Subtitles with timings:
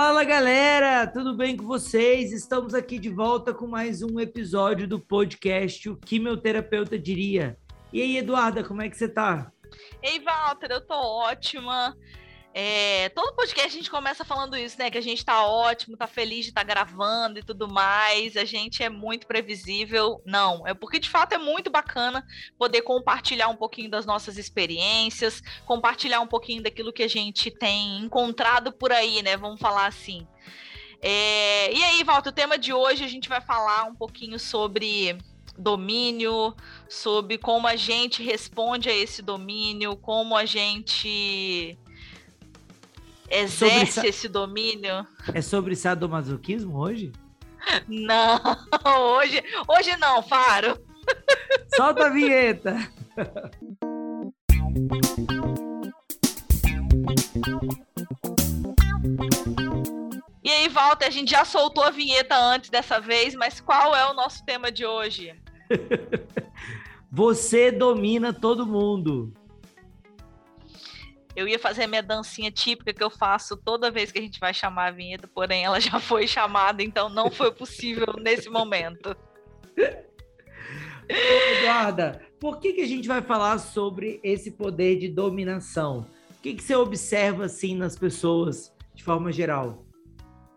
[0.00, 2.30] Fala galera, tudo bem com vocês?
[2.30, 7.58] Estamos aqui de volta com mais um episódio do podcast O que meu terapeuta diria.
[7.92, 9.50] E aí, Eduarda, como é que você tá?
[10.00, 11.96] Ei, Walter, eu tô ótima.
[12.60, 14.90] É, todo podcast a gente começa falando isso, né?
[14.90, 18.36] Que a gente tá ótimo, tá feliz de estar tá gravando e tudo mais.
[18.36, 20.20] A gente é muito previsível.
[20.26, 22.26] Não, é porque de fato é muito bacana
[22.58, 28.00] poder compartilhar um pouquinho das nossas experiências, compartilhar um pouquinho daquilo que a gente tem
[28.00, 29.36] encontrado por aí, né?
[29.36, 30.26] Vamos falar assim.
[31.00, 35.16] É, e aí, Walter, o tema de hoje a gente vai falar um pouquinho sobre
[35.56, 36.56] domínio,
[36.88, 41.78] sobre como a gente responde a esse domínio, como a gente
[43.30, 45.06] exerce sobre, esse domínio.
[45.32, 47.12] É sobre sadomasoquismo hoje?
[47.86, 48.40] Não,
[49.16, 50.78] hoje, hoje não, Faro.
[51.74, 52.76] Solta a vinheta.
[60.42, 64.10] E aí, Walter, a gente já soltou a vinheta antes dessa vez, mas qual é
[64.10, 65.34] o nosso tema de hoje?
[67.10, 69.32] Você domina todo mundo.
[71.38, 74.40] Eu ia fazer a minha dancinha típica que eu faço toda vez que a gente
[74.40, 79.16] vai chamar a vinheta, porém ela já foi chamada, então não foi possível nesse momento.
[81.08, 86.08] Eduarda, por que, que a gente vai falar sobre esse poder de dominação?
[86.28, 89.86] O que, que você observa assim nas pessoas de forma geral?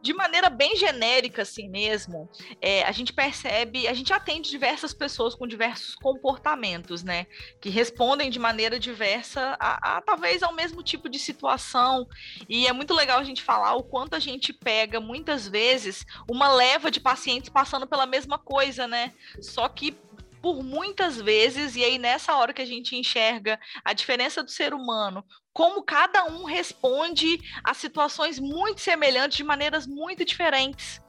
[0.02, 5.36] De maneira bem genérica, assim mesmo, é, a gente percebe, a gente atende diversas pessoas
[5.36, 7.28] com diversos comportamentos, né?
[7.60, 12.08] Que respondem de maneira diversa a, a, talvez ao mesmo tipo de situação.
[12.50, 16.52] E é muito legal a gente falar o quanto a gente pega, muitas vezes, uma
[16.52, 19.14] leva de pacientes passando pela mesma coisa, né?
[19.40, 19.96] Só que
[20.42, 24.74] por muitas vezes, e aí nessa hora que a gente enxerga a diferença do ser
[24.74, 31.00] humano, como cada um responde a situações muito semelhantes de maneiras muito diferentes.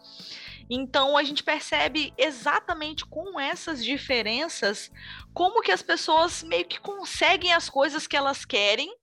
[0.68, 4.90] Então a gente percebe exatamente com essas diferenças
[5.32, 8.94] como que as pessoas meio que conseguem as coisas que elas querem,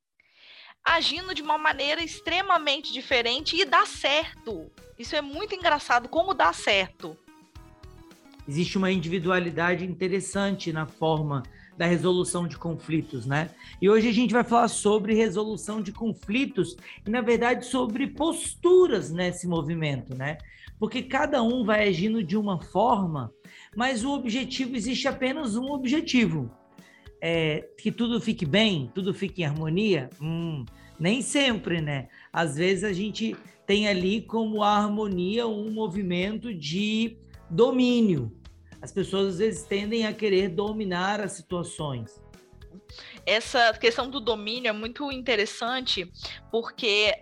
[0.83, 4.71] agindo de uma maneira extremamente diferente e dá certo.
[4.97, 7.17] Isso é muito engraçado como dá certo
[8.49, 11.43] existe uma individualidade interessante na forma
[11.77, 13.51] da resolução de conflitos, né?
[13.79, 19.11] E hoje a gente vai falar sobre resolução de conflitos e, na verdade, sobre posturas
[19.11, 20.39] nesse movimento, né?
[20.79, 23.31] Porque cada um vai agindo de uma forma,
[23.77, 26.51] mas o objetivo existe apenas um objetivo.
[27.21, 30.09] É, que tudo fique bem, tudo fique em harmonia?
[30.19, 30.65] Hum,
[30.99, 32.07] nem sempre, né?
[32.33, 33.35] Às vezes a gente
[33.67, 37.15] tem ali como a harmonia um movimento de
[37.49, 38.38] domínio,
[38.81, 42.21] as pessoas às vezes tendem a querer dominar as situações.
[43.25, 46.11] Essa questão do domínio é muito interessante
[46.51, 47.13] porque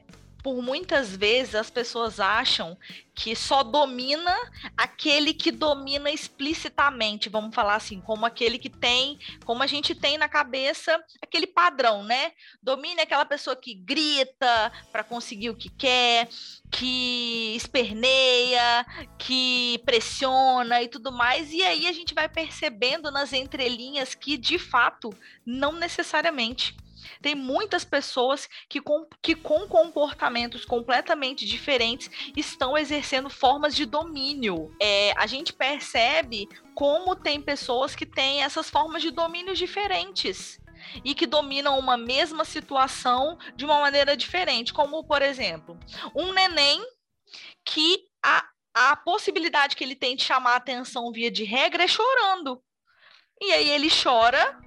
[0.48, 2.78] por muitas vezes as pessoas acham
[3.14, 4.34] que só domina
[4.78, 10.18] aquele que domina explicitamente, vamos falar assim, como aquele que tem, como a gente tem
[10.18, 12.32] na cabeça aquele padrão, né?
[12.64, 16.30] Domina aquela pessoa que grita para conseguir o que quer,
[16.72, 18.86] que esperneia,
[19.20, 24.58] que pressiona e tudo mais, e aí a gente vai percebendo nas entrelinhas que de
[24.58, 25.14] fato
[25.46, 26.74] não necessariamente
[27.22, 34.76] tem muitas pessoas que com, que com comportamentos completamente diferentes estão exercendo formas de domínio.
[34.82, 40.60] É, a gente percebe como tem pessoas que têm essas formas de domínio diferentes
[41.04, 45.78] e que dominam uma mesma situação de uma maneira diferente, como por exemplo,
[46.16, 46.82] um neném
[47.66, 52.62] que a, a possibilidade que ele tem de chamar atenção via de regra é chorando.
[53.42, 54.60] E aí ele chora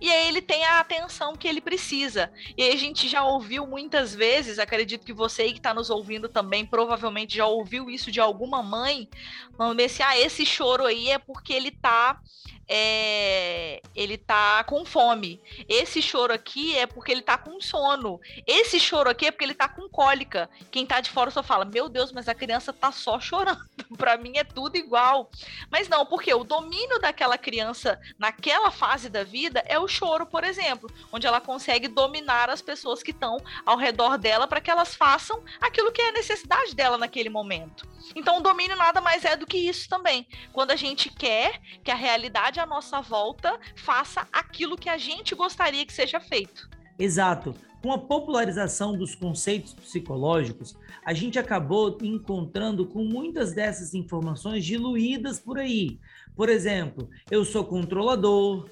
[0.00, 2.32] e aí ele tem a atenção que ele precisa.
[2.56, 5.90] E aí a gente já ouviu muitas vezes, acredito que você aí que está nos
[5.90, 9.08] ouvindo também provavelmente já ouviu isso de alguma mãe,
[9.56, 12.20] falando assim, ah, esse choro aí é porque ele está
[12.68, 15.40] é, ele tá com fome.
[15.66, 18.20] Esse choro aqui é porque ele tá com sono.
[18.46, 20.50] Esse choro aqui é porque ele tá com cólica.
[20.70, 23.58] Quem tá de fora só fala: Meu Deus, mas a criança tá só chorando.
[23.96, 25.30] para mim é tudo igual.
[25.70, 30.44] Mas não, porque o domínio daquela criança naquela fase da vida é o choro, por
[30.44, 34.94] exemplo, onde ela consegue dominar as pessoas que estão ao redor dela para que elas
[34.94, 37.88] façam aquilo que é a necessidade dela naquele momento.
[38.14, 40.26] Então, o domínio nada mais é do que isso também.
[40.52, 45.34] Quando a gente quer que a realidade à nossa volta faça aquilo que a gente
[45.34, 46.68] gostaria que seja feito.
[46.98, 47.54] Exato.
[47.82, 55.38] Com a popularização dos conceitos psicológicos, a gente acabou encontrando com muitas dessas informações diluídas
[55.38, 56.00] por aí.
[56.34, 58.68] Por exemplo, eu sou controlador,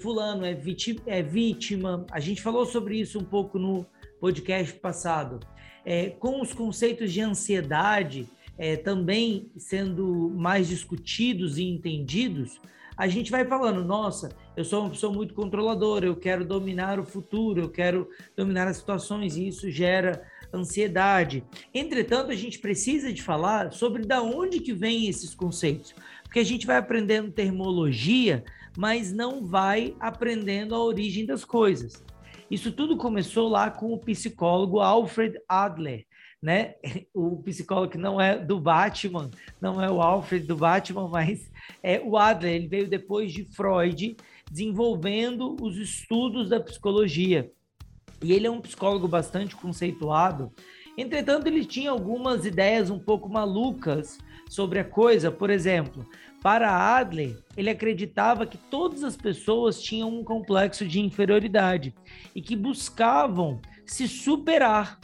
[0.00, 2.06] fulano é vítima, é vítima.
[2.10, 3.86] A gente falou sobre isso um pouco no
[4.20, 5.40] podcast passado.
[5.84, 8.28] é, com os conceitos de ansiedade
[8.58, 12.60] é, também sendo mais discutidos e entendidos,
[12.96, 17.04] a gente vai falando, nossa, eu sou uma pessoa muito controladora, eu quero dominar o
[17.04, 20.22] futuro, eu quero dominar as situações, e isso gera
[20.52, 21.42] ansiedade.
[21.72, 26.44] Entretanto, a gente precisa de falar sobre da onde que vêm esses conceitos, porque a
[26.44, 28.44] gente vai aprendendo termologia,
[28.76, 32.02] mas não vai aprendendo a origem das coisas.
[32.50, 36.04] Isso tudo começou lá com o psicólogo Alfred Adler,
[36.40, 36.74] né?
[37.14, 39.30] O psicólogo que não é do Batman,
[39.60, 41.50] não é o Alfred do Batman, mas
[41.82, 42.54] é o Adler.
[42.54, 44.16] Ele veio depois de Freud,
[44.50, 47.50] desenvolvendo os estudos da psicologia.
[48.22, 50.52] E ele é um psicólogo bastante conceituado.
[50.96, 54.18] Entretanto, ele tinha algumas ideias um pouco malucas
[54.52, 55.30] sobre a coisa.
[55.30, 56.06] Por exemplo,
[56.42, 61.94] para Adler, ele acreditava que todas as pessoas tinham um complexo de inferioridade
[62.34, 65.00] e que buscavam se superar.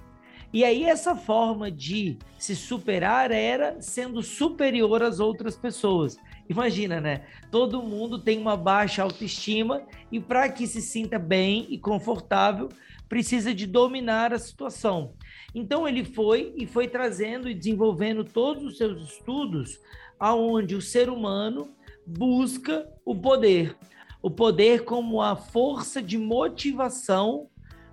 [0.53, 6.19] E aí essa forma de se superar era sendo superior às outras pessoas.
[6.49, 7.25] Imagina, né?
[7.51, 12.69] Todo mundo tem uma baixa autoestima e para que se sinta bem e confortável,
[13.09, 15.15] precisa de dominar a situação.
[15.55, 19.81] Então ele foi e foi trazendo e desenvolvendo todos os seus estudos
[20.19, 21.75] aonde o ser humano
[22.07, 23.77] busca o poder.
[24.21, 27.49] O poder como a força de motivação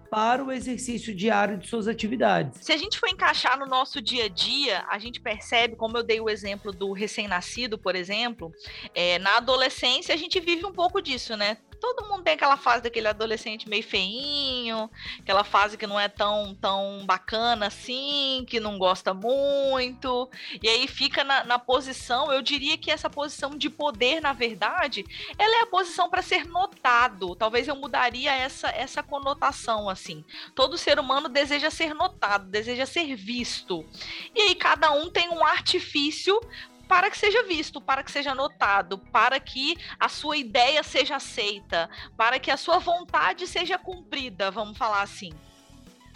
[0.10, 2.64] para o exercício diário de suas atividades.
[2.64, 6.04] Se a gente for encaixar no nosso dia a dia, a gente percebe, como eu
[6.04, 8.52] dei o exemplo do recém-nascido, por exemplo,
[8.94, 11.58] é, na adolescência a gente vive um pouco disso, né?
[11.80, 14.90] Todo mundo tem aquela fase daquele adolescente meio feinho,
[15.20, 20.30] aquela fase que não é tão, tão bacana assim, que não gosta muito,
[20.62, 25.06] e aí fica na, na posição, eu diria que essa posição de poder, na verdade,
[25.38, 27.36] ela é a posição para ser notado.
[27.36, 30.24] Talvez eu mudaria essa, essa conotação, assim.
[30.54, 33.86] Todo ser humano deseja ser notado, deseja ser visto.
[34.34, 36.40] E aí cada um tem um artifício
[36.88, 41.90] para que seja visto, para que seja notado, para que a sua ideia seja aceita,
[42.16, 45.32] para que a sua vontade seja cumprida, vamos falar assim.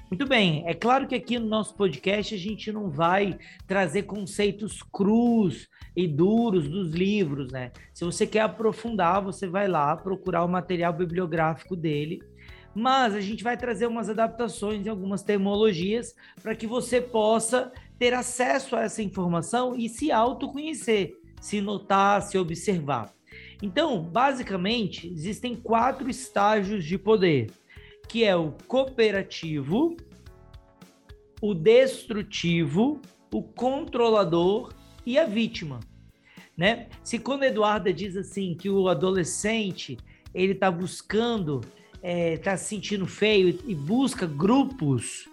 [0.10, 3.38] Muito bem, é claro que aqui no nosso podcast a gente não vai
[3.68, 7.72] trazer conceitos crus e duros dos livros, né?
[7.94, 12.22] Se você quer aprofundar, você vai lá procurar o material bibliográfico dele
[12.74, 18.14] mas a gente vai trazer umas adaptações em algumas termologias para que você possa ter
[18.14, 23.14] acesso a essa informação e se autoconhecer, se notar, se observar.
[23.62, 27.52] Então, basicamente, existem quatro estágios de poder,
[28.08, 29.98] que é o cooperativo,
[31.42, 33.02] o destrutivo,
[33.34, 34.74] o controlador
[35.06, 35.82] e a vítima.
[36.58, 36.88] Né?
[37.04, 39.98] Se quando Eduarda diz assim que o adolescente
[40.34, 41.62] ele está buscando
[42.02, 45.29] está é, tá se sentindo feio e busca grupos,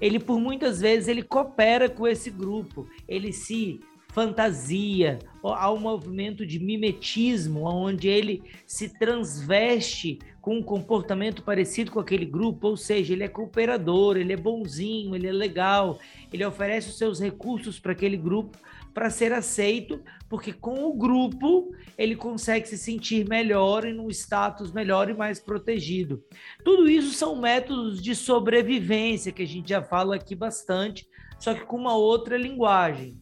[0.00, 3.80] ele por muitas vezes ele coopera com esse grupo, ele se
[4.12, 12.00] fantasia, há um movimento de mimetismo, onde ele se transveste com um comportamento parecido com
[12.00, 15.98] aquele grupo, ou seja, ele é cooperador, ele é bonzinho, ele é legal,
[16.32, 18.58] ele oferece os seus recursos para aquele grupo
[18.92, 24.72] para ser aceito, porque com o grupo ele consegue se sentir melhor e num status
[24.72, 26.22] melhor e mais protegido.
[26.64, 31.08] Tudo isso são métodos de sobrevivência que a gente já fala aqui bastante,
[31.38, 33.20] só que com uma outra linguagem.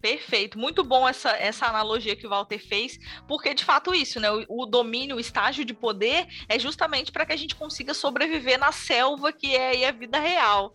[0.00, 4.30] Perfeito, muito bom essa, essa analogia que o Walter fez, porque de fato isso, né?
[4.30, 8.58] O, o domínio, o estágio de poder é justamente para que a gente consiga sobreviver
[8.58, 10.72] na selva que é a vida real.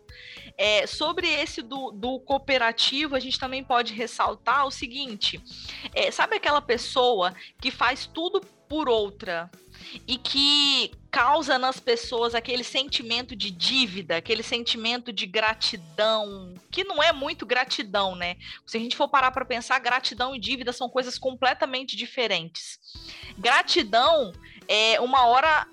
[0.57, 5.41] É, sobre esse do, do, cooperativo, a gente também pode ressaltar o seguinte:
[5.95, 9.49] é, sabe aquela pessoa que faz tudo por outra
[10.07, 17.01] e que causa nas pessoas aquele sentimento de dívida, aquele sentimento de gratidão, que não
[17.03, 18.35] é muito gratidão, né?
[18.65, 22.79] Se a gente for parar para pensar, gratidão e dívida são coisas completamente diferentes.
[23.37, 24.31] Gratidão
[24.67, 25.67] é uma hora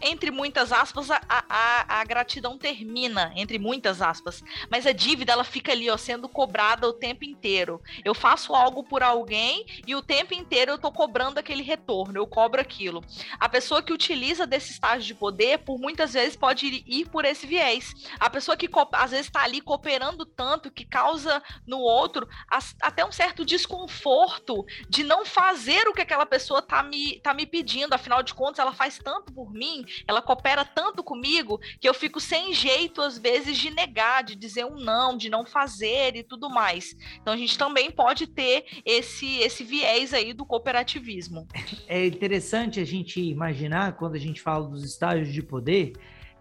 [0.00, 4.42] entre muitas aspas, a, a, a, gratidão termina, entre muitas aspas.
[4.70, 7.80] Mas a dívida, ela fica ali, ó, sendo cobrada o tempo inteiro.
[8.04, 12.26] Eu faço algo por alguém e o tempo inteiro eu tô cobrando aquele retorno, eu
[12.26, 13.02] cobro aquilo.
[13.38, 17.24] A pessoa que utiliza desse estágio de poder, por muitas vezes, pode ir, ir por
[17.24, 17.94] esse viés.
[18.18, 23.04] A pessoa que às vezes está ali cooperando tanto que causa no outro as, até
[23.04, 27.92] um certo desconforto de não fazer o que aquela pessoa tá me, tá me pedindo.
[27.92, 32.20] Afinal de contas, ela faz tanto por mim ela coopera tanto comigo que eu fico
[32.20, 36.48] sem jeito, às vezes, de negar, de dizer um não, de não fazer e tudo
[36.48, 36.96] mais.
[37.20, 41.46] Então a gente também pode ter esse, esse viés aí do cooperativismo.
[41.86, 45.92] É interessante a gente imaginar, quando a gente fala dos estágios de poder,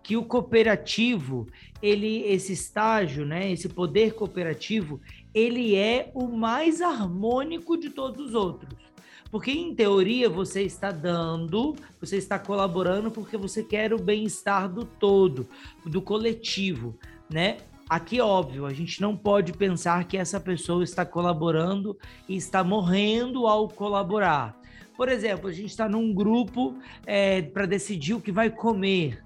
[0.07, 1.47] que o cooperativo,
[1.81, 5.01] ele esse estágio, né, esse poder cooperativo,
[5.33, 8.86] ele é o mais harmônico de todos os outros.
[9.29, 14.85] Porque, em teoria, você está dando, você está colaborando porque você quer o bem-estar do
[14.85, 15.47] todo,
[15.85, 16.97] do coletivo,
[17.29, 17.57] né?
[17.89, 23.47] Aqui, óbvio, a gente não pode pensar que essa pessoa está colaborando e está morrendo
[23.47, 24.59] ao colaborar.
[24.95, 29.21] Por exemplo, a gente está num grupo é, para decidir o que vai comer.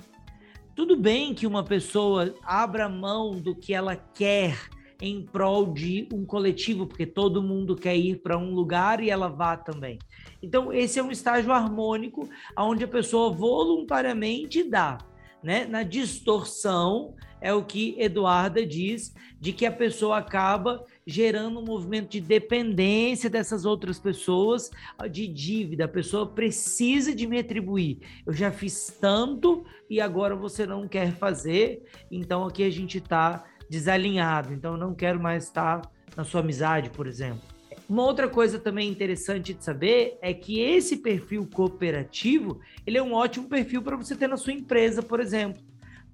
[0.75, 4.57] Tudo bem que uma pessoa abra mão do que ela quer
[5.01, 9.27] em prol de um coletivo, porque todo mundo quer ir para um lugar e ela
[9.27, 9.97] vá também.
[10.41, 14.99] Então, esse é um estágio harmônico onde a pessoa voluntariamente dá.
[15.43, 15.65] Né?
[15.65, 22.11] Na distorção, é o que Eduarda diz, de que a pessoa acaba gerando um movimento
[22.11, 24.69] de dependência dessas outras pessoas,
[25.09, 25.85] de dívida.
[25.85, 27.99] A pessoa precisa de me atribuir.
[28.25, 31.81] Eu já fiz tanto e agora você não quer fazer,
[32.11, 35.81] então aqui a gente está desalinhado, então não quero mais estar
[36.15, 37.41] na sua amizade, por exemplo.
[37.87, 43.13] Uma outra coisa também interessante de saber é que esse perfil cooperativo, ele é um
[43.13, 45.63] ótimo perfil para você ter na sua empresa, por exemplo,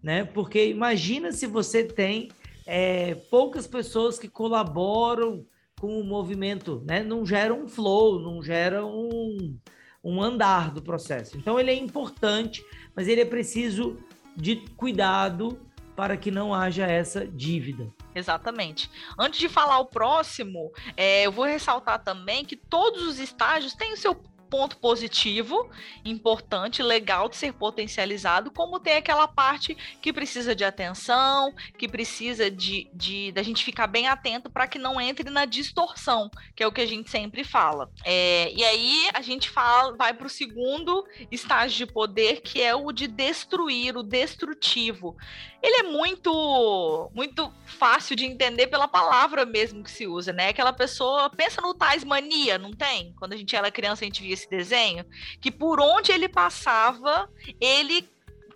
[0.03, 0.23] né?
[0.23, 2.29] Porque imagina se você tem
[2.67, 5.43] é, poucas pessoas que colaboram
[5.79, 7.03] com o movimento, né?
[7.03, 9.57] Não gera um flow, não gera um,
[10.03, 11.35] um andar do processo.
[11.35, 12.63] Então ele é importante,
[12.95, 13.97] mas ele é preciso
[14.35, 15.59] de cuidado
[15.97, 17.91] para que não haja essa dívida.
[18.13, 18.87] Exatamente.
[19.17, 23.93] Antes de falar o próximo, é, eu vou ressaltar também que todos os estágios têm
[23.93, 24.13] o seu
[24.49, 25.69] ponto positivo,
[26.03, 32.49] importante, legal de ser potencializado, como tem aquela parte que precisa de atenção, que precisa
[32.49, 36.67] de, de da gente ficar bem atento para que não entre na distorção, que é
[36.67, 37.89] o que a gente sempre fala.
[38.03, 42.75] É, e aí a gente fala, vai para o segundo estágio de poder, que é
[42.75, 45.15] o de destruir, o destrutivo.
[45.61, 50.49] Ele é muito, muito fácil de entender pela palavra mesmo que se usa, né?
[50.49, 53.13] Aquela pessoa pensa no tais mania, não tem?
[53.17, 55.05] Quando a gente era criança, a gente via esse desenho,
[55.41, 58.07] que por onde ele passava, ele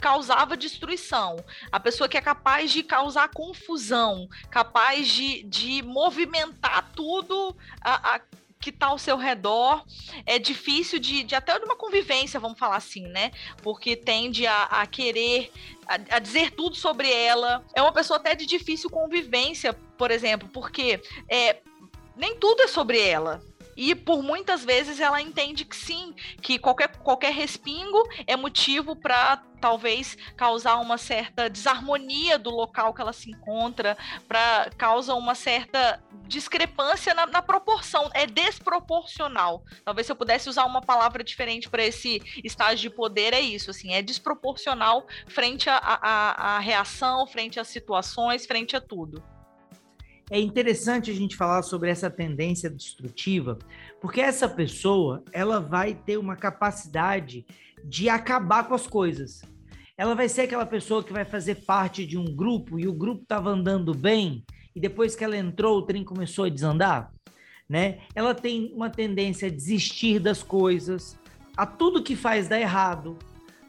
[0.02, 1.38] causava destruição.
[1.72, 8.22] A pessoa que é capaz de causar confusão, capaz de, de movimentar tudo a, a
[8.62, 9.84] que está ao seu redor.
[10.26, 13.32] É difícil de, de até de uma convivência, vamos falar assim, né?
[13.62, 15.52] Porque tende a, a querer
[15.88, 17.66] a, a, dizer tudo sobre ela.
[17.76, 21.58] É uma pessoa até de difícil convivência, por exemplo, porque é,
[22.16, 23.42] nem tudo é sobre ela.
[23.76, 29.44] E por muitas vezes ela entende que sim, que qualquer, qualquer respingo é motivo para
[29.62, 33.96] talvez causar uma certa desarmonia do local que ela se encontra,
[34.28, 39.64] para causa uma certa discrepância na, na, proporção, é desproporcional.
[39.86, 43.70] Talvez se eu pudesse usar uma palavra diferente para esse estágio de poder, é isso,
[43.70, 49.22] assim, é desproporcional frente à reação, frente às situações, frente a tudo
[50.32, 53.60] é interessante a gente falar sobre essa tendência destrutiva,
[54.00, 57.46] porque essa pessoa, ela vai ter uma capacidade
[57.84, 59.42] de acabar com as coisas.
[59.98, 63.24] Ela vai ser aquela pessoa que vai fazer parte de um grupo e o grupo
[63.24, 67.12] estava andando bem e depois que ela entrou o trem começou a desandar,
[67.68, 68.00] né?
[68.16, 71.20] Ela tem uma tendência a desistir das coisas,
[71.58, 73.20] a tudo que faz dar errado,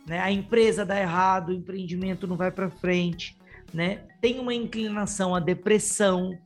[0.06, 0.20] né?
[0.20, 3.36] A empresa dá errado, o empreendimento não vai para frente,
[3.74, 4.04] né?
[4.20, 6.38] Tem uma inclinação à depressão,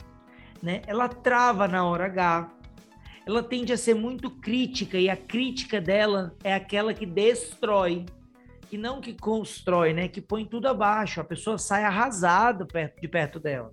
[0.62, 0.82] né?
[0.86, 2.52] Ela trava na hora H.
[3.26, 8.06] Ela tende a ser muito crítica e a crítica dela é aquela que destrói,
[8.68, 10.08] que não que constrói, né?
[10.08, 11.20] Que põe tudo abaixo.
[11.20, 12.66] A pessoa sai arrasada
[13.00, 13.72] de perto dela,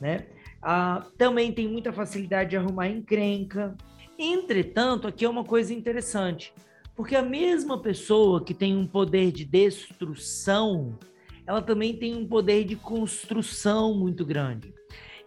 [0.00, 0.26] né?
[0.62, 3.76] Ah, também tem muita facilidade de arrumar encrenca.
[4.18, 6.52] Entretanto, aqui é uma coisa interessante,
[6.94, 10.98] porque a mesma pessoa que tem um poder de destruição,
[11.46, 14.74] ela também tem um poder de construção muito grande.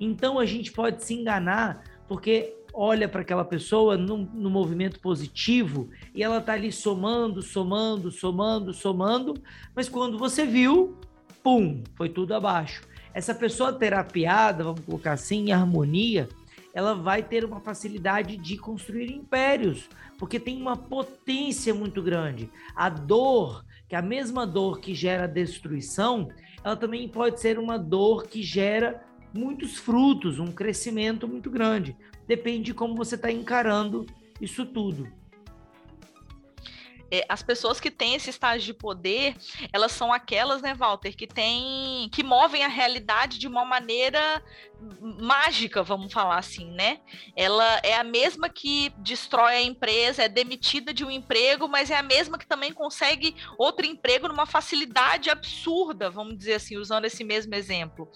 [0.04, 5.90] Então a gente pode se enganar porque olha para aquela pessoa no, no, movimento positivo
[6.14, 9.36] e ela está ali somando, somando, somando, somando,
[9.76, 10.98] mas quando você viu,
[11.44, 12.82] pum, foi tudo abaixo.
[13.14, 16.28] Essa pessoa terapiada, vamos colocar assim, em harmonia,
[16.74, 22.50] ela vai ter uma facilidade de construir impérios, porque tem uma potência muito grande.
[22.76, 26.30] A dor, que é a mesma dor que gera destruição,
[26.64, 31.96] ela também pode ser uma dor que gera muitos frutos, um crescimento muito grande.
[32.28, 34.06] Depende de como você está encarando
[34.40, 35.08] isso tudo.
[37.12, 39.36] É, as pessoas que têm esse estágio de poder,
[39.72, 44.44] elas são aquelas, né, Walter, que tem, que movem a realidade de uma maneira
[45.20, 47.00] mágica, vamos falar assim, né?
[47.36, 51.96] Ela é a mesma que destrói a empresa, é demitida de um emprego, mas é
[51.96, 57.24] a mesma que também consegue outro emprego numa facilidade absurda, vamos dizer assim, usando esse
[57.24, 58.10] mesmo exemplo.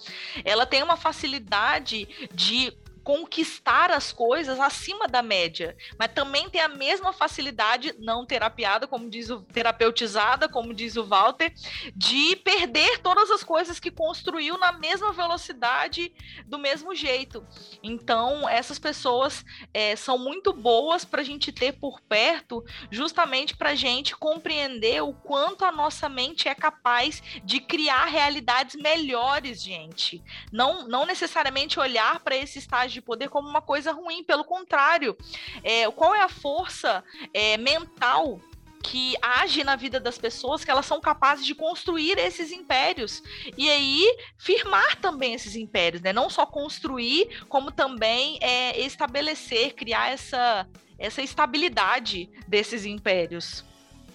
[0.43, 2.73] Ela tem uma facilidade de
[3.07, 9.09] conquistar as coisas acima da média, mas também tem a mesma facilidade não terapiada, como
[9.09, 11.53] diz o terapeutizada, como diz o Walter,
[11.95, 16.13] de perder todas as coisas que construiu na mesma velocidade,
[16.45, 17.47] do mesmo jeito.
[17.81, 22.61] Então, essas pessoas é, são muito boas para a gente ter por perto,
[22.91, 28.75] justamente para a gente compreender o quanto a nossa mente é capaz de criar realidades
[28.75, 30.21] melhores, gente.
[30.51, 35.15] Não, não necessariamente olhar para esse estágio de poder como uma coisa ruim, pelo contrário.
[35.63, 38.39] É, qual é a força é, mental
[38.81, 43.21] que age na vida das pessoas, que elas são capazes de construir esses impérios.
[43.57, 46.13] E aí, firmar também esses impérios, né?
[46.13, 50.65] Não só construir, como também é, estabelecer, criar essa,
[50.97, 53.65] essa estabilidade desses impérios.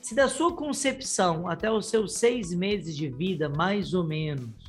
[0.00, 4.61] Se da sua concepção até os seus seis meses de vida, mais ou menos,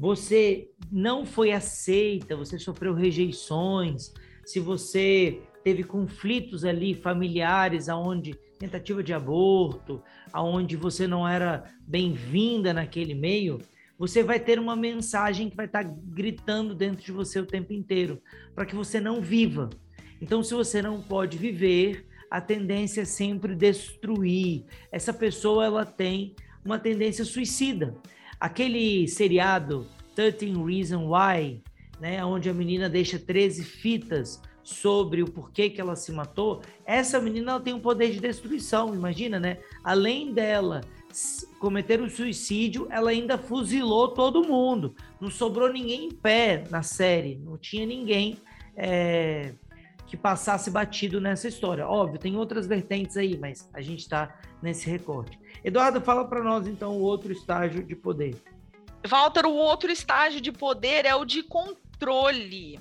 [0.00, 4.14] você não foi aceita, você sofreu rejeições,
[4.46, 10.02] se você teve conflitos ali familiares, aonde tentativa de aborto,
[10.32, 13.58] aonde você não era bem-vinda naquele meio,
[13.98, 18.22] você vai ter uma mensagem que vai estar gritando dentro de você o tempo inteiro,
[18.54, 19.68] para que você não viva.
[20.18, 24.64] Então, se você não pode viver, a tendência é sempre destruir.
[24.90, 27.94] Essa pessoa ela tem uma tendência suicida.
[28.40, 31.62] Aquele seriado 13 Reasons Why,
[32.00, 37.20] né, onde a menina deixa 13 fitas sobre o porquê que ela se matou, essa
[37.20, 39.58] menina tem um poder de destruição, imagina, né?
[39.82, 40.80] Além dela
[41.58, 44.94] cometer o um suicídio, ela ainda fuzilou todo mundo.
[45.20, 48.38] Não sobrou ninguém em pé na série, não tinha ninguém
[48.76, 49.52] é,
[50.06, 51.86] que passasse batido nessa história.
[51.86, 55.38] Óbvio, tem outras vertentes aí, mas a gente está nesse recorte.
[55.64, 58.36] Eduardo, fala para nós então o outro estágio de poder.
[59.06, 62.78] Walter, o outro estágio de poder é o de controle.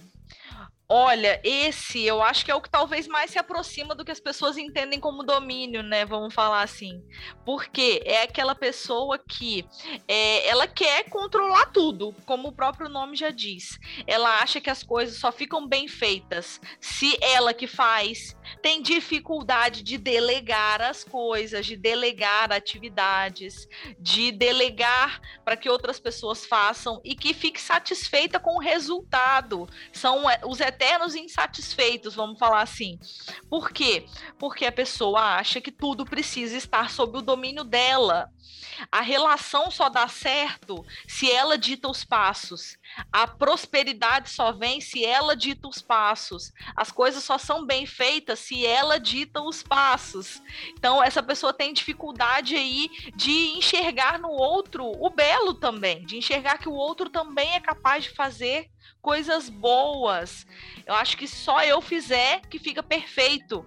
[0.91, 4.19] Olha, esse eu acho que é o que talvez mais se aproxima do que as
[4.19, 6.03] pessoas entendem como domínio, né?
[6.03, 7.03] Vamos falar assim.
[7.45, 9.63] Porque é aquela pessoa que
[10.07, 13.77] é, ela quer controlar tudo, como o próprio nome já diz.
[14.07, 19.83] Ela acha que as coisas só ficam bem feitas se ela que faz, tem dificuldade
[19.83, 23.67] de delegar as coisas, de delegar atividades,
[23.99, 29.67] de delegar para que outras pessoas façam e que fique satisfeita com o resultado.
[29.91, 32.99] São é, os eternos insatisfeitos, vamos falar assim.
[33.49, 34.05] Por quê?
[34.37, 38.31] Porque a pessoa acha que tudo precisa estar sob o domínio dela.
[38.91, 42.77] A relação só dá certo se ela dita os passos.
[43.11, 46.51] A prosperidade só vem se ela dita os passos.
[46.75, 50.41] As coisas só são bem feitas se ela dita os passos.
[50.71, 56.57] Então, essa pessoa tem dificuldade aí de enxergar no outro o belo também, de enxergar
[56.57, 58.69] que o outro também é capaz de fazer
[59.01, 60.45] coisas boas.
[60.85, 63.65] Eu acho que só eu fizer que fica perfeito.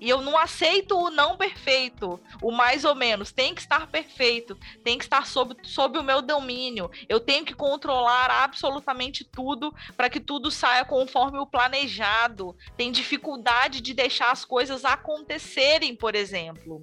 [0.00, 3.32] E eu não aceito o não perfeito, o mais ou menos.
[3.32, 6.90] Tem que estar perfeito, tem que estar sob, sob o meu domínio.
[7.08, 12.56] Eu tenho que controlar absolutamente tudo para que tudo saia conforme o planejado.
[12.76, 16.82] Tem dificuldade de deixar as coisas acontecerem, por exemplo.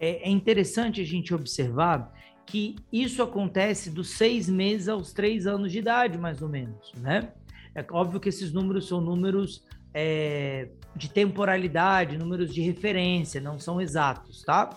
[0.00, 2.12] É, é interessante a gente observar
[2.44, 7.32] que isso acontece dos seis meses aos três anos de idade, mais ou menos, né?
[7.74, 13.80] É óbvio que esses números são números é, de temporalidade, números de referência, não são
[13.80, 14.70] exatos, tá?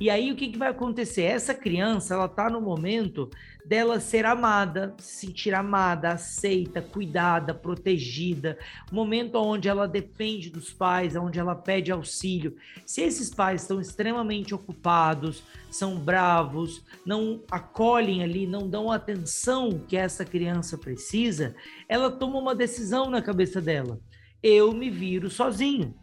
[0.00, 1.24] E aí o que, que vai acontecer?
[1.24, 3.28] Essa criança, ela tá no momento
[3.66, 8.58] dela ser amada, se sentir amada, aceita, cuidada, protegida,
[8.90, 12.56] momento onde ela depende dos pais, onde ela pede auxílio.
[12.86, 19.78] Se esses pais estão extremamente ocupados, são bravos, não acolhem ali, não dão a atenção
[19.86, 21.54] que essa criança precisa,
[21.86, 24.00] ela toma uma decisão na cabeça dela
[24.42, 25.94] eu me viro sozinho.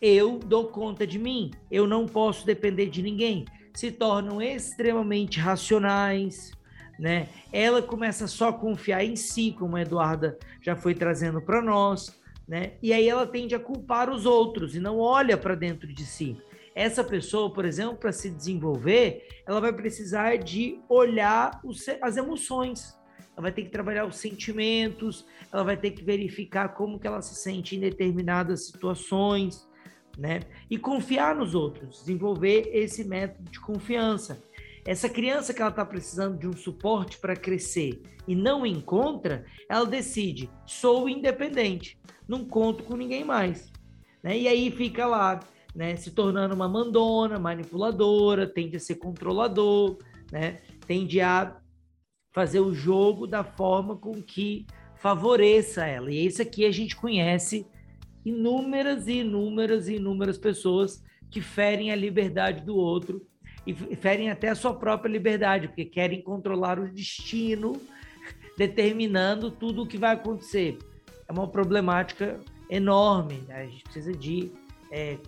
[0.00, 1.50] Eu dou conta de mim.
[1.70, 3.44] Eu não posso depender de ninguém.
[3.74, 6.52] Se tornam extremamente racionais,
[6.98, 7.28] né?
[7.52, 12.18] Ela começa só a confiar em si, como a Eduarda já foi trazendo para nós,
[12.46, 12.72] né?
[12.82, 16.36] E aí ela tende a culpar os outros e não olha para dentro de si.
[16.74, 21.60] Essa pessoa, por exemplo, para se desenvolver, ela vai precisar de olhar
[22.00, 22.97] as emoções,
[23.38, 27.22] ela vai ter que trabalhar os sentimentos, ela vai ter que verificar como que ela
[27.22, 29.64] se sente em determinadas situações,
[30.18, 30.40] né?
[30.68, 34.42] E confiar nos outros, desenvolver esse método de confiança.
[34.84, 39.86] Essa criança que ela está precisando de um suporte para crescer e não encontra, ela
[39.86, 41.96] decide: sou independente,
[42.26, 43.70] não conto com ninguém mais.
[44.20, 44.36] Né?
[44.36, 45.38] E aí fica lá,
[45.76, 49.96] né, se tornando uma mandona, manipuladora, tende a ser controlador,
[50.32, 50.58] né?
[50.88, 51.56] tende a
[52.38, 56.08] fazer o jogo da forma com que favoreça ela.
[56.08, 57.66] E isso aqui a gente conhece
[58.24, 63.26] inúmeras e inúmeras e inúmeras pessoas que ferem a liberdade do outro
[63.66, 67.72] e ferem até a sua própria liberdade, porque querem controlar o destino,
[68.56, 70.78] determinando tudo o que vai acontecer.
[71.28, 72.38] É uma problemática
[72.70, 73.42] enorme.
[73.48, 73.62] Né?
[73.62, 74.52] A gente precisa de
[74.92, 75.18] é,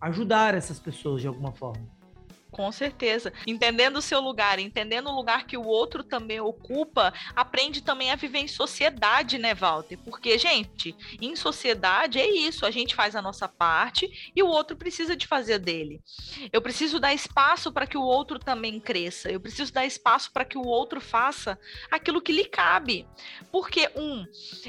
[0.00, 1.97] ajudar essas pessoas de alguma forma.
[2.50, 3.32] Com certeza.
[3.46, 8.16] Entendendo o seu lugar, entendendo o lugar que o outro também ocupa, aprende também a
[8.16, 9.98] viver em sociedade, né, Walter?
[9.98, 14.76] Porque, gente, em sociedade é isso, a gente faz a nossa parte e o outro
[14.76, 16.00] precisa de fazer dele.
[16.50, 19.30] Eu preciso dar espaço para que o outro também cresça.
[19.30, 21.58] Eu preciso dar espaço para que o outro faça
[21.90, 23.06] aquilo que lhe cabe.
[23.52, 24.24] Porque, um,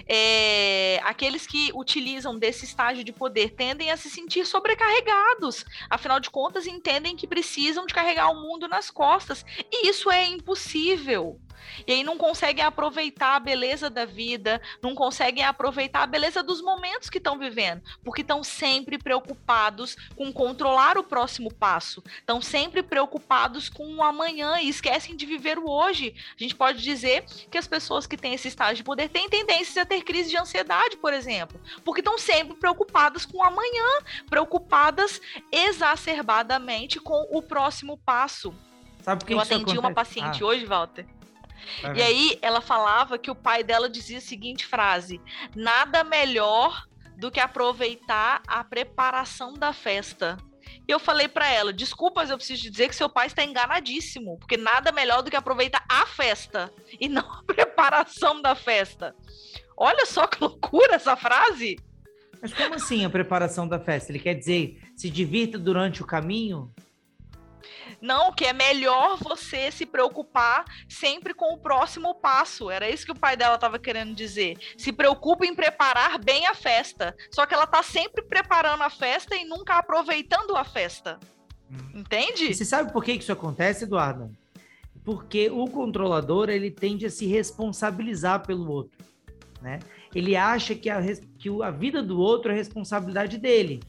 [0.06, 5.64] é, aqueles que utilizam desse estágio de poder tendem a se sentir sobrecarregados.
[5.90, 9.46] Afinal de contas, entendem que precisam precisam de carregar o mundo nas costas.
[9.72, 11.40] E isso é impossível.
[11.88, 16.62] E aí não conseguem aproveitar a beleza da vida, não conseguem aproveitar a beleza dos
[16.62, 22.84] momentos que estão vivendo, porque estão sempre preocupados com controlar o próximo passo, estão sempre
[22.84, 26.14] preocupados com o amanhã e esquecem de viver o hoje.
[26.38, 29.78] A gente pode dizer que as pessoas que têm esse estágio de poder têm tendências
[29.78, 33.88] a ter crise de ansiedade, por exemplo, porque estão sempre preocupadas com o amanhã,
[34.30, 38.54] preocupadas exacerbadamente com o próximo passo.
[39.02, 40.48] Sabe Eu atendi uma paciente ah.
[40.48, 41.06] hoje, Walter,
[41.96, 45.22] e aí ela falava que o pai dela dizia a seguinte frase:
[45.56, 46.86] nada melhor
[47.18, 50.38] do que aproveitar a preparação da festa.
[50.88, 54.38] E eu falei para ela: desculpa, mas eu preciso dizer que seu pai está enganadíssimo,
[54.40, 59.16] porque nada melhor do que aproveitar a festa e não a preparação da festa.
[59.78, 61.78] Olha só que loucura essa frase.
[62.42, 64.12] Mas como assim a preparação da festa?
[64.12, 66.74] Ele quer dizer se divirta durante o caminho?
[68.02, 72.70] Não, que é melhor você se preocupar sempre com o próximo passo.
[72.70, 74.58] Era isso que o pai dela estava querendo dizer.
[74.78, 77.16] Se preocupa em preparar bem a festa.
[77.32, 81.20] Só que ela está sempre preparando a festa e nunca aproveitando a festa.
[81.70, 82.00] Hum.
[82.00, 82.46] Entende?
[82.46, 84.32] E você sabe por que isso acontece, Eduardo?
[85.04, 88.98] Porque o controlador ele tende a se responsabilizar pelo outro,
[89.62, 89.80] né?
[90.14, 91.02] Ele acha que a,
[91.38, 93.80] que a vida do outro é responsabilidade dele.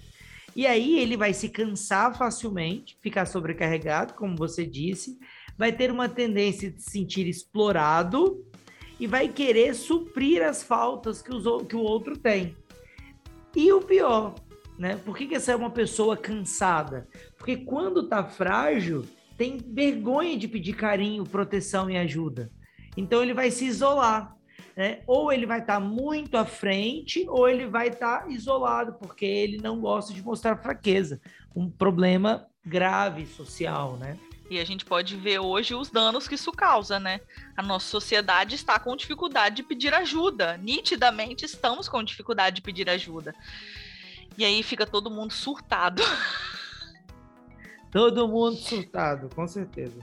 [0.55, 5.19] E aí ele vai se cansar facilmente, ficar sobrecarregado, como você disse,
[5.57, 8.45] vai ter uma tendência de se sentir explorado
[8.99, 12.57] e vai querer suprir as faltas que, os, que o outro tem.
[13.55, 14.35] E o pior,
[14.79, 14.97] né?
[15.05, 17.09] Por que, que essa é uma pessoa cansada?
[17.37, 19.05] Porque quando tá frágil,
[19.37, 22.51] tem vergonha de pedir carinho, proteção e ajuda.
[22.97, 24.37] Então ele vai se isolar
[24.81, 25.03] né?
[25.07, 29.27] Ou ele vai estar tá muito à frente, ou ele vai estar tá isolado, porque
[29.27, 31.21] ele não gosta de mostrar fraqueza.
[31.55, 34.17] Um problema grave social, né?
[34.49, 37.21] E a gente pode ver hoje os danos que isso causa, né?
[37.55, 40.57] A nossa sociedade está com dificuldade de pedir ajuda.
[40.57, 43.35] Nitidamente estamos com dificuldade de pedir ajuda.
[44.39, 46.03] E aí fica todo mundo surtado.
[47.93, 49.99] Todo mundo surtado, com certeza.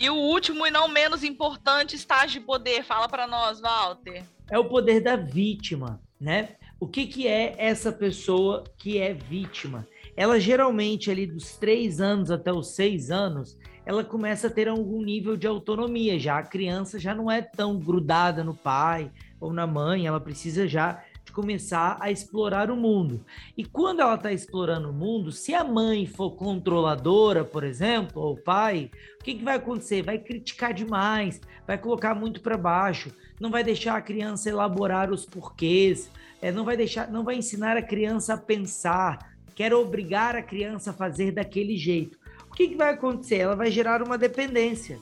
[0.00, 4.22] E o último e não menos importante estágio de poder, fala para nós, Walter.
[4.48, 6.50] É o poder da vítima, né?
[6.78, 9.84] O que, que é essa pessoa que é vítima?
[10.16, 15.02] Ela geralmente ali dos três anos até os seis anos, ela começa a ter algum
[15.02, 16.16] nível de autonomia.
[16.16, 20.68] Já a criança já não é tão grudada no pai ou na mãe, ela precisa
[20.68, 21.02] já
[21.38, 23.24] começar a explorar o mundo.
[23.56, 28.34] E quando ela está explorando o mundo, se a mãe for controladora, por exemplo, ou
[28.34, 30.02] o pai, o que, que vai acontecer?
[30.02, 35.24] Vai criticar demais, vai colocar muito para baixo, não vai deixar a criança elaborar os
[35.24, 36.10] porquês,
[36.42, 40.90] é, não vai deixar, não vai ensinar a criança a pensar, quer obrigar a criança
[40.90, 42.18] a fazer daquele jeito.
[42.50, 43.36] O que, que vai acontecer?
[43.36, 44.98] Ela vai gerar uma dependência.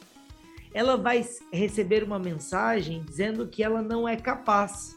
[0.75, 4.96] Ela vai receber uma mensagem dizendo que ela não é capaz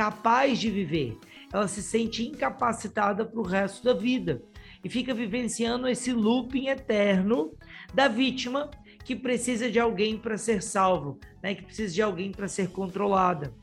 [0.00, 1.18] capaz de viver.
[1.52, 4.42] Ela se sente incapacitada para o resto da vida
[4.82, 7.52] e fica vivenciando esse looping eterno
[7.92, 8.70] da vítima
[9.04, 11.54] que precisa de alguém para ser salvo, né?
[11.54, 13.54] que precisa de alguém para ser controlada.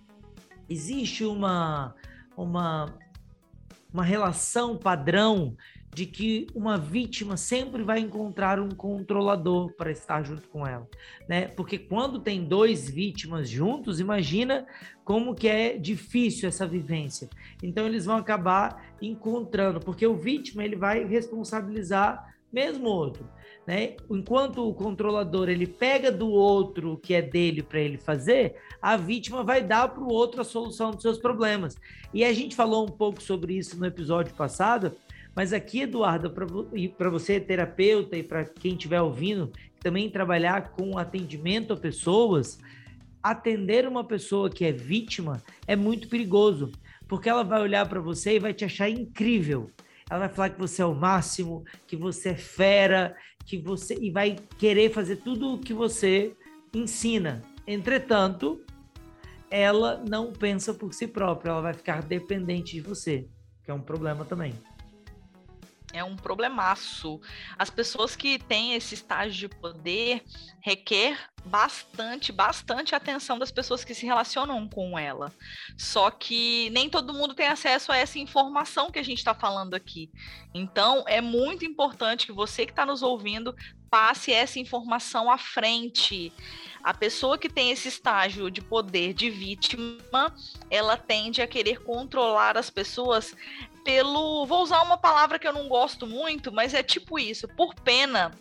[0.70, 1.96] Existe uma,
[2.38, 2.96] uma,
[3.92, 5.58] uma relação padrão
[5.94, 10.88] de que uma vítima sempre vai encontrar um controlador para estar junto com ela,
[11.28, 11.48] né?
[11.48, 14.68] Porque quando tem dois vítimas juntos, imagina
[15.04, 17.30] como que é difícil essa vivência.
[17.64, 23.28] Então eles vão acabar encontrando, porque o vítima ele vai responsabilizar mesmo outro,
[23.66, 23.96] né?
[24.10, 28.96] Enquanto o controlador ele pega do outro o que é dele para ele fazer, a
[28.96, 31.76] vítima vai dar para o outro a solução dos seus problemas.
[32.14, 34.96] E a gente falou um pouco sobre isso no episódio passado,
[35.38, 41.74] mas aqui, Eduardo, para você, terapeuta, e para quem estiver ouvindo, também trabalhar com atendimento
[41.74, 42.58] a pessoas,
[43.22, 46.72] atender uma pessoa que é vítima é muito perigoso,
[47.08, 49.70] porque ela vai olhar para você e vai te achar incrível.
[50.10, 54.10] Ela vai falar que você é o máximo, que você é fera, que você e
[54.10, 56.36] vai querer fazer tudo o que você
[56.74, 57.44] ensina.
[57.68, 58.60] Entretanto,
[59.52, 63.28] ela não pensa por si própria, ela vai ficar dependente de você,
[63.64, 64.56] que é um problema também
[65.94, 67.20] é um problemaço.
[67.58, 70.24] As pessoas que têm esse estágio de poder
[70.62, 75.32] requer bastante, bastante atenção das pessoas que se relacionam com ela.
[75.78, 79.74] Só que nem todo mundo tem acesso a essa informação que a gente está falando
[79.74, 80.12] aqui.
[80.54, 83.56] Então, é muito importante que você que está nos ouvindo
[83.90, 86.34] passe essa informação à frente.
[86.88, 90.34] A pessoa que tem esse estágio de poder de vítima,
[90.72, 93.36] ela tende a querer controlar as pessoas
[93.84, 94.46] pelo.
[94.46, 98.32] Vou usar uma palavra que eu não gosto muito, mas é tipo isso, por pena.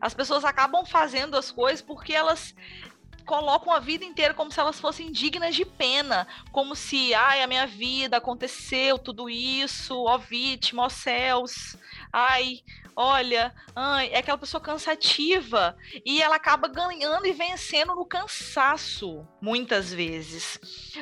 [0.00, 2.54] As pessoas acabam fazendo as coisas porque elas
[3.26, 7.46] colocam a vida inteira como se elas fossem dignas de pena, como se, ai, a
[7.46, 11.76] minha vida aconteceu tudo isso, ó vítima, ó céus,
[12.12, 12.60] ai,
[12.94, 19.92] olha, ai, é aquela pessoa cansativa e ela acaba ganhando e vencendo no cansaço, muitas
[19.92, 20.58] vezes,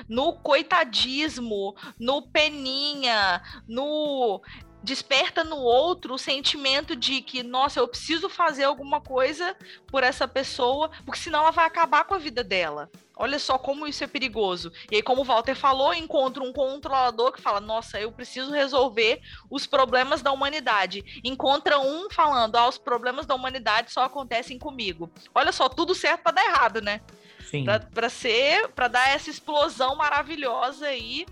[0.09, 4.43] no coitadismo, no peninha, no
[4.85, 10.29] desperta no outro o sentimento de que, nossa, eu preciso fazer alguma coisa por essa
[10.29, 12.91] pessoa, porque senão ela vai acabar com a vida dela.
[13.17, 14.73] Olha só como isso é perigoso.
[14.91, 19.23] E aí, como o Walter falou, encontra um controlador que fala: Nossa, eu preciso resolver
[19.49, 21.21] os problemas da humanidade.
[21.25, 25.11] Encontra um falando: Ah, os problemas da humanidade só acontecem comigo.
[25.35, 27.01] Olha só, tudo certo para dar errado, né?
[27.49, 27.65] Sim.
[27.65, 31.25] Para ser, para dar essa explosão maravilhosa aí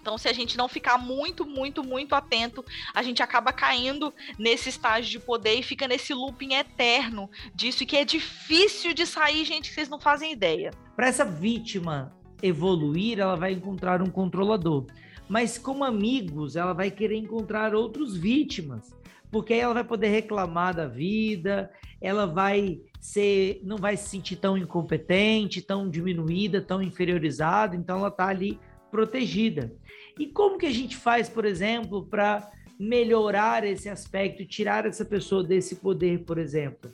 [0.00, 4.68] então, se a gente não ficar muito, muito, muito atento, a gente acaba caindo nesse
[4.68, 9.68] estágio de poder e fica nesse looping eterno disso, que é difícil de sair, gente,
[9.68, 10.70] que vocês não fazem ideia.
[10.96, 14.86] Para essa vítima evoluir, ela vai encontrar um controlador.
[15.28, 18.92] Mas como amigos, ela vai querer encontrar outros vítimas,
[19.30, 24.36] porque aí ela vai poder reclamar da vida, ela vai ser, não vai se sentir
[24.36, 28.58] tão incompetente, tão diminuída, tão inferiorizada, então ela está ali
[28.90, 29.72] protegida.
[30.18, 35.44] E como que a gente faz, por exemplo, para melhorar esse aspecto, tirar essa pessoa
[35.44, 36.90] desse poder, por exemplo?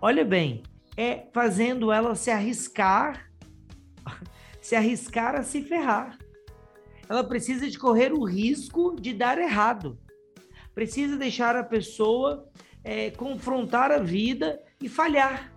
[0.00, 0.62] Olha bem,
[0.96, 3.30] é fazendo ela se arriscar,
[4.60, 6.18] se arriscar a se ferrar.
[7.08, 9.98] Ela precisa de correr o risco de dar errado.
[10.74, 12.48] Precisa deixar a pessoa
[12.82, 15.52] é, confrontar a vida e falhar.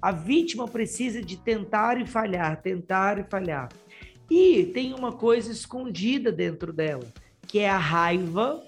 [0.00, 3.68] A vítima precisa de tentar e falhar, tentar e falhar.
[4.30, 7.06] E tem uma coisa escondida dentro dela,
[7.46, 8.62] que é a raiva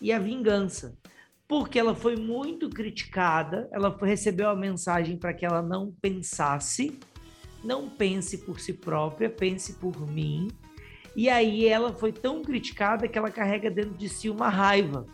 [0.00, 0.98] e a vingança.
[1.46, 6.98] Porque ela foi muito criticada, ela recebeu a mensagem para que ela não pensasse,
[7.62, 10.48] não pense por si própria, pense por mim.
[11.14, 15.06] E aí ela foi tão criticada que ela carrega dentro de si uma raiva.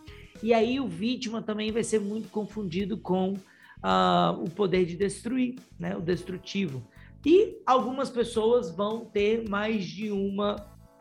[0.43, 5.57] E aí o vítima também vai ser muito confundido com uh, o poder de destruir,
[5.79, 5.97] né?
[5.97, 6.83] o destrutivo.
[7.25, 10.57] E algumas pessoas vão ter mais de uma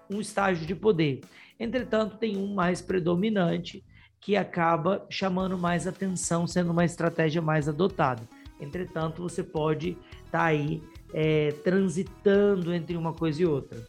[0.09, 1.21] um estágio de poder.
[1.59, 3.83] Entretanto, tem um mais predominante
[4.19, 8.23] que acaba chamando mais atenção, sendo uma estratégia mais adotada.
[8.59, 10.81] Entretanto, você pode estar tá aí
[11.13, 13.85] é, transitando entre uma coisa e outra.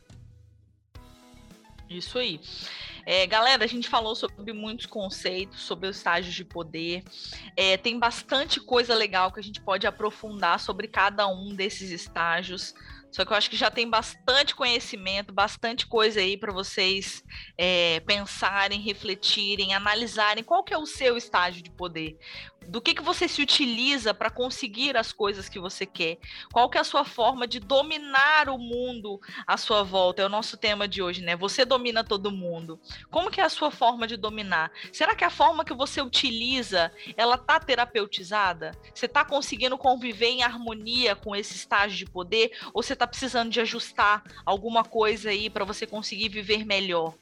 [1.88, 2.40] Isso aí.
[3.10, 7.02] É, galera, a gente falou sobre muitos conceitos, sobre os estágios de poder.
[7.56, 12.74] É, tem bastante coisa legal que a gente pode aprofundar sobre cada um desses estágios.
[13.10, 17.22] Só que eu acho que já tem bastante conhecimento, bastante coisa aí para vocês
[17.56, 22.18] é, pensarem, refletirem, analisarem qual que é o seu estágio de poder
[22.68, 26.18] do que, que você se utiliza para conseguir as coisas que você quer?
[26.52, 30.22] Qual que é a sua forma de dominar o mundo à sua volta?
[30.22, 31.34] É o nosso tema de hoje, né?
[31.34, 32.78] Você domina todo mundo.
[33.10, 34.70] Como que é a sua forma de dominar?
[34.92, 38.72] Será que a forma que você utiliza, ela tá terapeutizada?
[38.94, 43.50] Você está conseguindo conviver em harmonia com esse estágio de poder ou você está precisando
[43.50, 47.14] de ajustar alguma coisa aí para você conseguir viver melhor?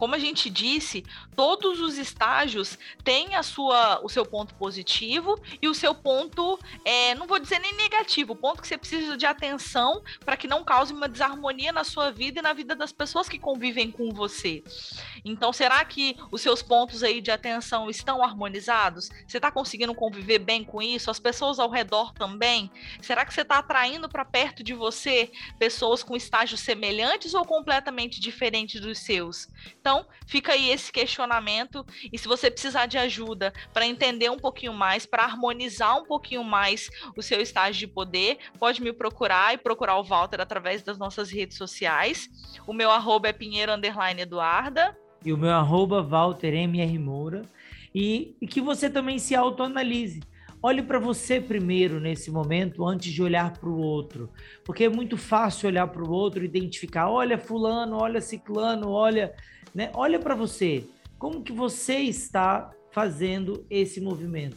[0.00, 1.04] Como a gente disse,
[1.36, 7.14] todos os estágios têm a sua, o seu ponto positivo e o seu ponto, é,
[7.16, 10.64] não vou dizer nem negativo, o ponto que você precisa de atenção para que não
[10.64, 14.64] cause uma desarmonia na sua vida e na vida das pessoas que convivem com você.
[15.22, 19.10] Então, será que os seus pontos aí de atenção estão harmonizados?
[19.28, 21.10] Você está conseguindo conviver bem com isso?
[21.10, 22.70] As pessoas ao redor também?
[23.02, 28.18] Será que você está atraindo para perto de você pessoas com estágios semelhantes ou completamente
[28.18, 29.46] diferentes dos seus?
[29.78, 29.89] Então,
[30.26, 31.84] fica aí esse questionamento.
[32.12, 36.44] E se você precisar de ajuda para entender um pouquinho mais, para harmonizar um pouquinho
[36.44, 40.98] mais o seu estágio de poder, pode me procurar e procurar o Walter através das
[40.98, 42.28] nossas redes sociais.
[42.66, 43.72] O meu arroba é Pinheiro
[44.18, 44.96] Eduarda.
[45.24, 47.42] E o meu arroba Walter MR Moura.
[47.94, 50.20] E, e que você também se autoanalise.
[50.62, 54.28] Olhe para você primeiro nesse momento, antes de olhar para o outro.
[54.62, 59.34] Porque é muito fácil olhar para o outro e identificar: olha, Fulano, olha, Ciclano, olha.
[59.74, 59.90] Né?
[59.94, 60.84] Olha para você.
[61.18, 64.56] Como que você está fazendo esse movimento?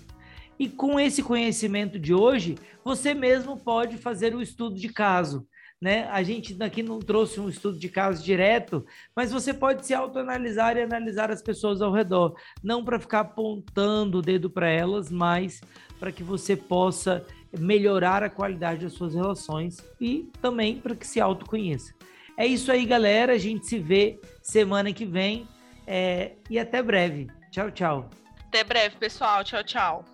[0.58, 5.48] E com esse conhecimento de hoje, você mesmo pode fazer o estudo de caso
[5.84, 6.08] né?
[6.12, 10.78] A gente daqui não trouxe um estudo de caso direto, mas você pode se autoanalisar
[10.78, 15.60] e analisar as pessoas ao redor, não para ficar apontando o dedo para elas, mas
[16.00, 17.26] para que você possa
[17.60, 21.94] melhorar a qualidade das suas relações e também para que se autoconheça.
[22.38, 23.34] É isso aí, galera.
[23.34, 25.48] A gente se vê semana que vem.
[25.88, 27.28] É, e até breve.
[27.52, 28.10] Tchau, tchau.
[28.48, 29.44] Até breve, pessoal.
[29.44, 30.06] Tchau, tchau.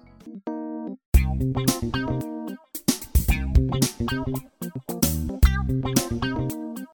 [3.80, 5.09] Thank you.